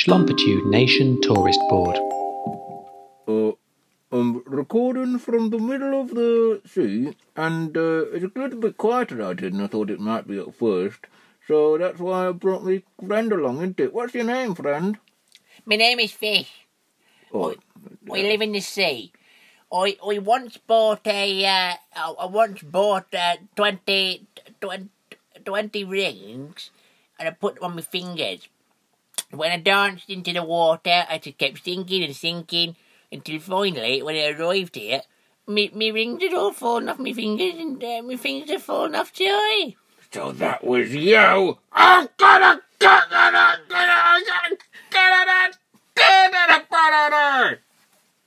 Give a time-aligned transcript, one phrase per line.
[0.00, 1.98] Schlumpitude Nation Tourist Board.
[3.28, 3.52] Uh,
[4.10, 9.20] I'm recording from the middle of the sea, and uh, it's a little bit quieter
[9.20, 11.00] out here than I thought it might be at first.
[11.46, 13.92] So that's why I brought my friend along, isn't it?
[13.92, 14.96] What's your name, friend?
[15.66, 16.66] My name is Fish.
[17.34, 17.54] Oh,
[18.10, 19.12] I live in the sea.
[19.70, 24.26] I, I once bought a, uh, I I once bought uh, 20,
[24.62, 24.88] 20,
[25.44, 26.70] 20 rings
[27.18, 28.48] and I put them on my fingers.
[29.30, 32.76] When I danced into the water, I just kept sinking and sinking
[33.12, 35.02] until finally, when I arrived here,
[35.46, 38.94] me, me rings had all fallen off my fingers and uh, my fingers had fallen
[38.94, 39.72] off too.
[40.12, 41.58] so that was you!
[41.76, 42.59] Oh, get